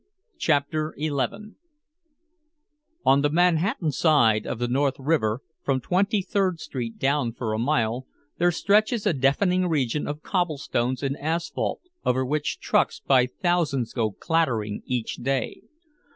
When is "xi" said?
0.97-1.11